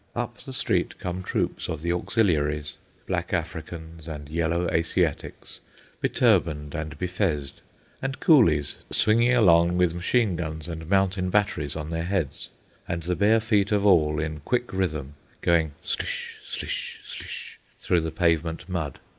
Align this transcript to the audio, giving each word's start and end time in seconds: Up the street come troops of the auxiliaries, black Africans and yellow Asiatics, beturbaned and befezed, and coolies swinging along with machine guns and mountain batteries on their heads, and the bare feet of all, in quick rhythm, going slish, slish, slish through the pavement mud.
Up 0.15 0.39
the 0.39 0.51
street 0.51 0.97
come 0.97 1.21
troops 1.21 1.69
of 1.69 1.83
the 1.83 1.91
auxiliaries, 1.91 2.73
black 3.05 3.33
Africans 3.33 4.07
and 4.07 4.29
yellow 4.29 4.67
Asiatics, 4.71 5.59
beturbaned 6.01 6.73
and 6.73 6.97
befezed, 6.97 7.61
and 8.01 8.19
coolies 8.19 8.77
swinging 8.89 9.31
along 9.35 9.77
with 9.77 9.93
machine 9.93 10.35
guns 10.35 10.67
and 10.67 10.89
mountain 10.89 11.29
batteries 11.29 11.75
on 11.75 11.91
their 11.91 12.05
heads, 12.05 12.49
and 12.87 13.03
the 13.03 13.15
bare 13.15 13.39
feet 13.39 13.71
of 13.71 13.85
all, 13.85 14.19
in 14.19 14.39
quick 14.39 14.73
rhythm, 14.73 15.13
going 15.41 15.73
slish, 15.85 16.37
slish, 16.43 16.97
slish 17.05 17.57
through 17.79 18.01
the 18.01 18.09
pavement 18.09 18.67
mud. 18.67 18.97